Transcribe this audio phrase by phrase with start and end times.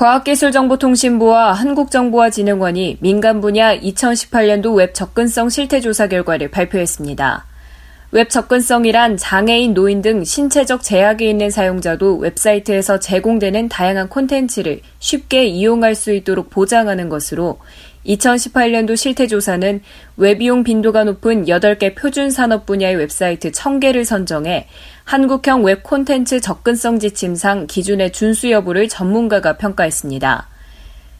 [0.00, 7.44] 과학기술정보통신부와 한국정보화진흥원이 민간 분야 2018년도 웹 접근성 실태 조사 결과를 발표했습니다.
[8.12, 15.94] 웹 접근성이란 장애인, 노인 등 신체적 제약이 있는 사용자도 웹사이트에서 제공되는 다양한 콘텐츠를 쉽게 이용할
[15.94, 17.58] 수 있도록 보장하는 것으로
[18.06, 19.82] 2018년도 실태조사는
[20.16, 24.68] 웹이용 빈도가 높은 8개 표준 산업 분야의 웹사이트 1000개를 선정해
[25.04, 30.48] 한국형 웹 콘텐츠 접근성 지침상 기준의 준수 여부를 전문가가 평가했습니다.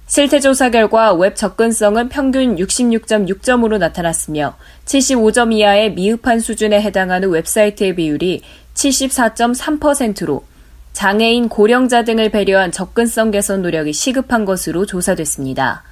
[0.07, 8.43] 실태조사 결과 웹 접근성은 평균 66.6점으로 나타났으며 75점 이하의 미흡한 수준에 해당하는 웹사이트의 비율이
[8.74, 10.45] 74.3%로
[10.93, 15.85] 장애인, 고령자 등을 배려한 접근성 개선 노력이 시급한 것으로 조사됐습니다.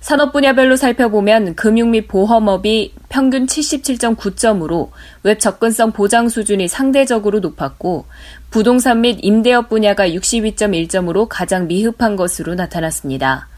[0.00, 4.88] 산업 분야별로 살펴보면 금융 및 보험업이 평균 77.9점으로
[5.22, 8.06] 웹 접근성 보장 수준이 상대적으로 높았고
[8.50, 13.48] 부동산 및 임대업 분야가 62.1점으로 가장 미흡한 것으로 나타났습니다.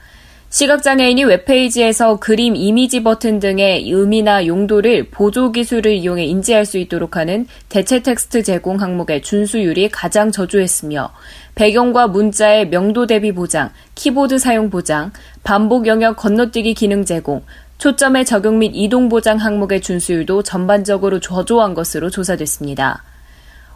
[0.53, 7.47] 시각장애인이 웹페이지에서 그림, 이미지 버튼 등의 의미나 용도를 보조 기술을 이용해 인지할 수 있도록 하는
[7.71, 11.11] 대체 텍스트 제공 항목의 준수율이 가장 저조했으며
[11.55, 15.11] 배경과 문자의 명도 대비 보장, 키보드 사용 보장,
[15.43, 17.43] 반복 영역 건너뛰기 기능 제공,
[17.79, 23.03] 초점의 적용 및 이동 보장 항목의 준수율도 전반적으로 저조한 것으로 조사됐습니다.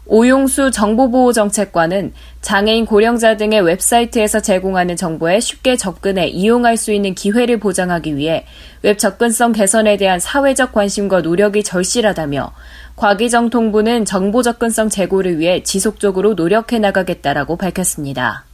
[0.06, 8.16] 오용수 정보보호정책관은 장애인 고령자 등의 웹사이트에서 제공하는 정보에 쉽게 접근해 이용할 수 있는 기회를 보장하기
[8.16, 8.46] 위해
[8.82, 12.52] 웹 접근성 개선에 대한 사회적 관심과 노력이 절실하다며
[12.94, 18.44] 과기정통부는 정보 접근성 제고를 위해 지속적으로 노력해 나가겠다라고 밝혔습니다.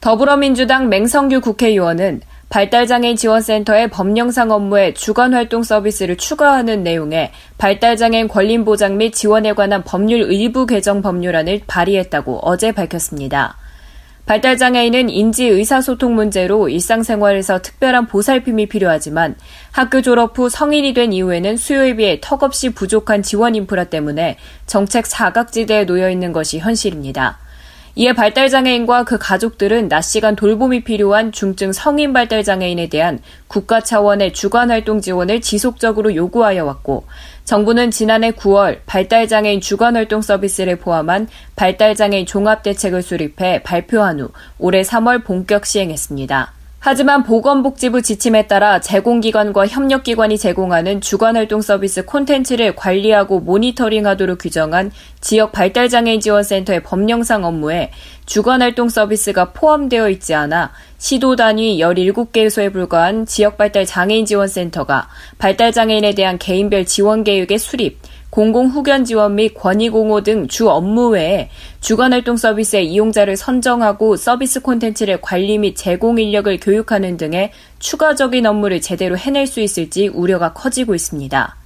[0.00, 8.96] 더불어민주당 맹성규 국회의원은 발달장애인 지원센터의 법령상 업무에 주간 활동 서비스를 추가하는 내용의 발달장애인 권리 보장
[8.96, 13.56] 및 지원에 관한 법률 일부 개정 법률안을 발의했다고 어제 밝혔습니다.
[14.24, 19.36] 발달장애인은 인지 의사소통 문제로 일상생활에서 특별한 보살핌이 필요하지만
[19.70, 25.86] 학교 졸업 후 성인이 된 이후에는 수요에 비해 턱없이 부족한 지원 인프라 때문에 정책 사각지대에
[25.86, 27.38] 놓여 있는 것이 현실입니다.
[28.00, 34.70] 이에 발달장애인과 그 가족들은 낮 시간 돌봄이 필요한 중증 성인 발달장애인에 대한 국가 차원의 주간
[34.70, 37.06] 활동 지원을 지속적으로 요구하여 왔고,
[37.42, 41.26] 정부는 지난해 9월 발달장애인 주간 활동 서비스를 포함한
[41.56, 46.57] 발달장애인 종합대책을 수립해 발표한 후 올해 3월 본격 시행했습니다.
[46.80, 56.20] 하지만 보건복지부 지침에 따라 제공기관과 협력기관이 제공하는 주간활동 서비스 콘텐츠를 관리하고 모니터링하도록 규정한 지역 발달장애인
[56.20, 57.90] 지원센터의 법령상 업무에
[58.26, 67.24] 주간활동 서비스가 포함되어 있지 않아 시도 단위 17개소에 불과한 지역발달장애인 지원센터가 발달장애인에 대한 개인별 지원
[67.24, 67.98] 계획의 수립,
[68.30, 71.48] 공공 후견 지원 및 권익 공호 등 주 업무 외에
[71.80, 78.80] 주간 활동 서비스의 이용자를 선정하고 서비스 콘텐츠를 관리 및 제공 인력을 교육하는 등의 추가적인 업무를
[78.80, 81.56] 제대로 해낼 수 있을지 우려가 커지고 있습니다.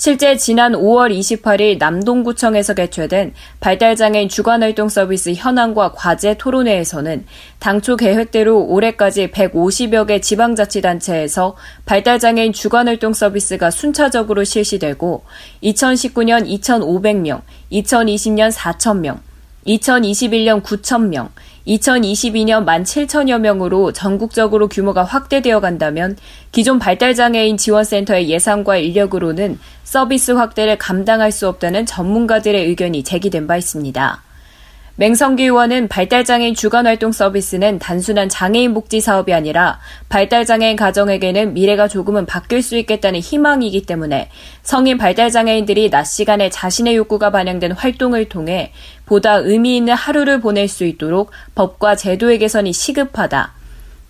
[0.00, 7.26] 실제 지난 5월 28일 남동구청에서 개최된 발달장애인 주간활동 서비스 현황과 과제 토론회에서는
[7.58, 15.24] 당초 계획대로 올해까지 150여 개 지방자치단체에서 발달장애인 주간활동 서비스가 순차적으로 실시되고
[15.64, 17.42] 2019년 2,500명,
[17.72, 19.18] 2020년 4,000명,
[19.66, 21.30] 2021년 9,000명,
[21.68, 26.16] 2022년 1 7천여 명으로 전국적으로 규모가 확대되어 간다면
[26.50, 34.27] 기존 발달장애인 지원센터의 예산과 인력으로는 서비스 확대를 감당할 수 없다는 전문가들의 의견이 제기된 바 있습니다.
[35.00, 39.78] 맹성기 의원은 발달장애인 주간활동 서비스는 단순한 장애인 복지 사업이 아니라
[40.08, 44.28] 발달장애인 가정에게는 미래가 조금은 바뀔 수 있겠다는 희망이기 때문에
[44.64, 48.72] 성인 발달장애인들이 낮 시간에 자신의 욕구가 반영된 활동을 통해
[49.06, 53.57] 보다 의미 있는 하루를 보낼 수 있도록 법과 제도의 개선이 시급하다.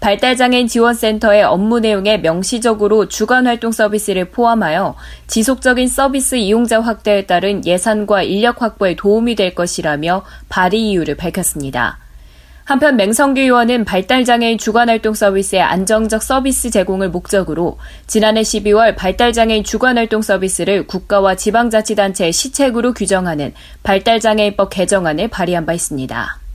[0.01, 4.95] 발달장애인 지원센터의 업무 내용에 명시적으로 주간 활동 서비스를 포함하여
[5.27, 11.99] 지속적인 서비스 이용자 확대에 따른 예산과 인력 확보에 도움이 될 것이라며 발의 이유를 밝혔습니다.
[12.65, 20.87] 한편 맹성규 의원은 발달장애인 주간활동 서비스의 안정적 서비스 제공을 목적으로 지난해 12월 발달장애인 주간활동 서비스를
[20.87, 26.48] 국가와 지방자치단체의 시책으로 규정하는 발달장애인법 개정안을 발의한 바 있습니다.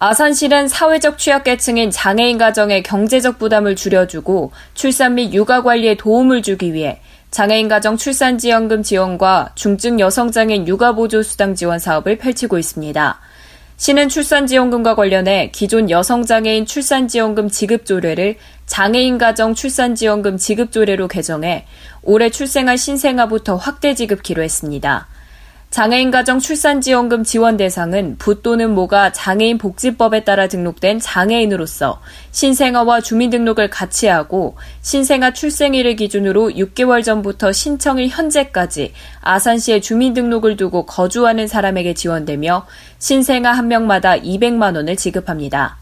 [0.00, 7.00] 아산시는 사회적 취약계층인 장애인 가정의 경제적 부담을 줄여주고 출산 및 육아 관리에 도움을 주기 위해
[7.32, 13.20] 장애인 가정 출산지원금 지원과 중증 여성장애인 육아보조 수당 지원 사업을 펼치고 있습니다.
[13.76, 18.36] 시는 출산지원금과 관련해 기존 여성장애인 출산지원금 지급조례를
[18.66, 21.66] 장애인 가정 출산지원금 지급조례로 개정해
[22.02, 25.08] 올해 출생한 신생아부터 확대 지급키로 했습니다.
[25.70, 32.00] 장애인 가정 출산지원금 지원 대상은 부 또는 모가 장애인 복지법에 따라 등록된 장애인으로서
[32.30, 41.46] 신생아와 주민등록을 같이 하고 신생아 출생일을 기준으로 6개월 전부터 신청일 현재까지 아산시에 주민등록을 두고 거주하는
[41.46, 42.66] 사람에게 지원되며
[42.98, 45.76] 신생아 한 명마다 200만 원을 지급합니다.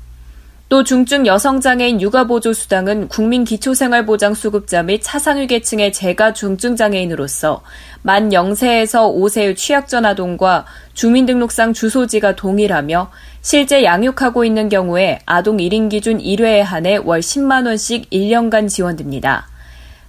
[0.69, 7.63] 또 중증 여성장애인 육아보조수당은 국민기초생활보장수급자 및 차상위 계층의 재가 중증장애인으로서
[8.03, 16.19] 만 0세에서 5세의 취약전 아동과 주민등록상 주소지가 동일하며 실제 양육하고 있는 경우에 아동 1인 기준
[16.19, 19.47] 1회에 한해 월 10만원씩 1년간 지원됩니다.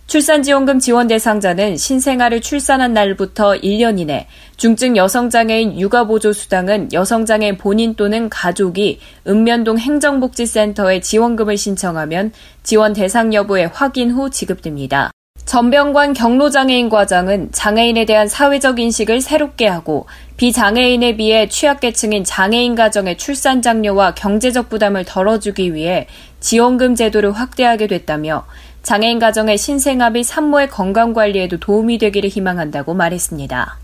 [0.07, 8.99] 출산지원금 지원 대상자는 신생아를 출산한 날부터 1년 이내, 중증 여성장애인 육아보조수당은 여성장애인 본인 또는 가족이
[9.27, 12.31] 읍면동 행정복지센터에 지원금을 신청하면
[12.63, 15.11] 지원 대상 여부의 확인 후 지급됩니다.
[15.43, 20.07] 전병관 경로장애인 과장은 장애인에 대한 사회적 인식을 새롭게 하고
[20.37, 26.07] 비장애인에 비해 취약계층인 장애인 가정의 출산 장려와 경제적 부담을 덜어주기 위해
[26.39, 28.45] 지원금 제도를 확대하게 됐다며
[28.87, 33.77] 장애인 가정의 신생아 및 산모의 건강 관리에도 도움이 되기를 희망한다고 말했습니다.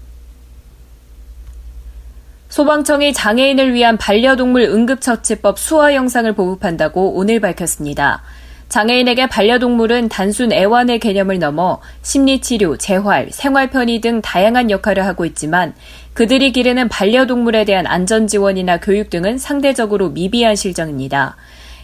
[2.48, 8.22] 소방청이 장애인을 위한 반려동물 응급처치법 수화 영상을 보급한다고 오늘 밝혔습니다.
[8.70, 15.74] 장애인에게 반려동물은 단순 애완의 개념을 넘어 심리치료, 재활, 생활편의 등 다양한 역할을 하고 있지만
[16.14, 21.36] 그들이 기르는 반려동물에 대한 안전지원이나 교육 등은 상대적으로 미비한 실정입니다.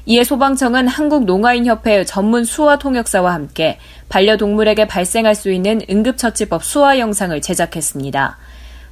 [0.06, 3.78] 이에 소방청은 한국농아인협회 전문 수화 통역사와 함께
[4.10, 8.38] 반려동물에게 발생할 수 있는 응급처치법 수화 영상을 제작했습니다.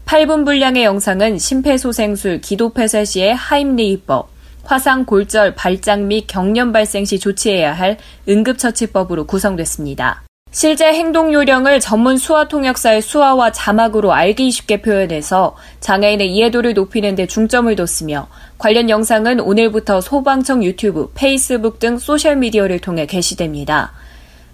[0.06, 4.30] 8분 분량의 영상은 심폐소생술, 기도폐쇄 시의 하임리히법,
[4.64, 10.27] 화상, 골절, 발작 및 경련 발생 시 조치해야 할 응급처치법으로 구성됐습니다.
[10.52, 17.28] 실제 행동 요령을 전문 수화 통역사의 수화와 자막으로 알기 쉽게 표현해서 장애인의 이해도를 높이는 데
[17.28, 18.28] 중점을 뒀으며
[18.58, 23.92] 관련 영상은 오늘부터 소방청 유튜브, 페이스북 등 소셜미디어를 통해 게시됩니다.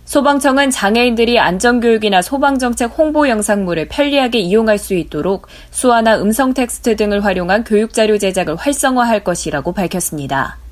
[0.05, 7.63] 소방청은 장애인들이 안전교육이나 소방정책 홍보 영상물을 편리하게 이용할 수 있도록 수화나 음성 텍스트 등을 활용한
[7.63, 10.62] 교육자료 제작을 활성화할 것이라고 밝혔습니다.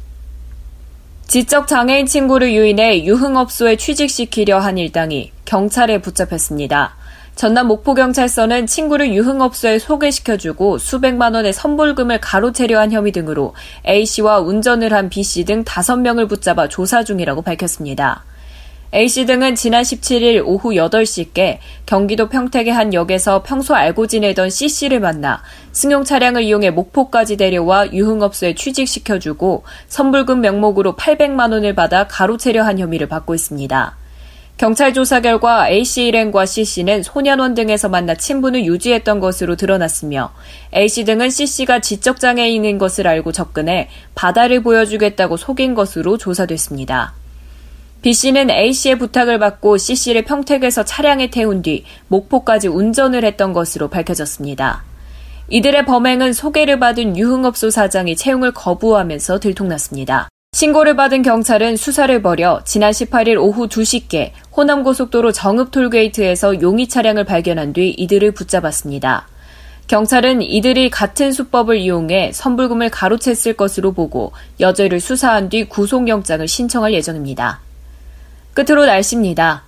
[1.28, 6.96] 지적 장애인 친구를 유인해 유흥업소에 취직시키려 한 일당이 경찰에 붙잡혔습니다.
[7.36, 13.56] 전남 목포경찰서는 친구를 유흥업소에 소개시켜주고 수백만 원의 선불금을 가로채려 한 혐의 등으로
[13.88, 18.24] A씨와 운전을 한 B씨 등 5명을 붙잡아 조사 중이라고 밝혔습니다.
[18.94, 25.42] A씨 등은 지난 17일 오후 8시께 경기도 평택의 한 역에서 평소 알고 지내던 C씨를 만나
[25.72, 33.08] 승용 차량을 이용해 목포까지 데려와 유흥업소에 취직시켜주고 선불금 명목으로 800만 원을 받아 가로채려 한 혐의를
[33.08, 33.96] 받고 있습니다.
[34.58, 40.34] 경찰 조사 결과 A씨 일행과 C씨는 소년원 등에서 만나 친분을 유지했던 것으로 드러났으며
[40.76, 47.21] A씨 등은 C씨가 지적장애인인 것을 알고 접근해 바다를 보여주겠다고 속인 것으로 조사됐습니다.
[48.01, 54.84] B씨는 A씨의 부탁을 받고 C씨를 평택에서 차량에 태운 뒤 목포까지 운전을 했던 것으로 밝혀졌습니다.
[55.50, 60.29] 이들의 범행은 소개를 받은 유흥업소 사장이 채용을 거부하면서 들통났습니다.
[60.53, 67.91] 신고를 받은 경찰은 수사를 벌여 지난 18일 오후 2시께 호남고속도로 정읍톨게이트에서 용의 차량을 발견한 뒤
[67.91, 69.27] 이들을 붙잡았습니다.
[69.88, 77.60] 경찰은 이들이 같은 수법을 이용해 선불금을 가로챘을 것으로 보고 여죄를 수사한 뒤 구속영장을 신청할 예정입니다.
[78.53, 79.63] 끝으로 날씨입니다.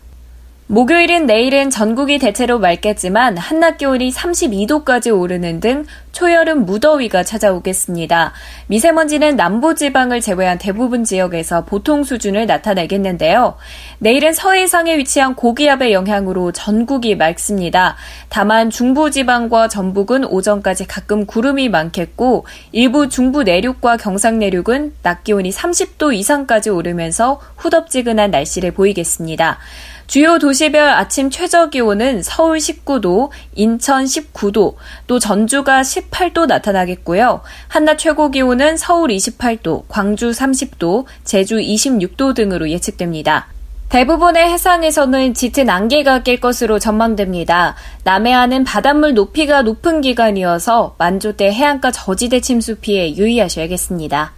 [0.73, 8.33] 목요일인 내일은 전국이 대체로 맑겠지만 한낮 기온이 32도까지 오르는 등 초여름 무더위가 찾아오겠습니다.
[8.65, 13.55] 미세먼지는 남부지방을 제외한 대부분 지역에서 보통 수준을 나타내겠는데요.
[13.99, 17.95] 내일은 서해상에 위치한 고기압의 영향으로 전국이 맑습니다.
[18.29, 26.15] 다만 중부지방과 전북은 오전까지 가끔 구름이 많겠고 일부 중부 내륙과 경상 내륙은 낮 기온이 30도
[26.15, 29.59] 이상까지 오르면서 후덥지근한 날씨를 보이겠습니다.
[30.07, 34.75] 주요 도시별 아침 최저 기온은 서울 19도, 인천 19도,
[35.07, 37.41] 또 전주가 18도 나타나겠고요.
[37.67, 43.47] 한낮 최고 기온은 서울 28도, 광주 30도, 제주 26도 등으로 예측됩니다.
[43.89, 47.75] 대부분의 해상에서는 짙은 안개가 낄 것으로 전망됩니다.
[48.03, 54.33] 남해안은 바닷물 높이가 높은 기간이어서 만조 대 해안가 저지대 침수 피해 유의하셔야겠습니다.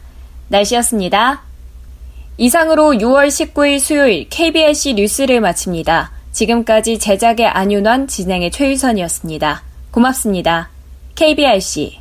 [0.49, 1.43] 날씨였습니다.
[2.37, 6.11] 이상으로 6월 19일 수요일 KBRC 뉴스를 마칩니다.
[6.31, 9.63] 지금까지 제작의 안윤환, 진행의 최유선이었습니다.
[9.91, 10.69] 고맙습니다.
[11.15, 11.99] KBRC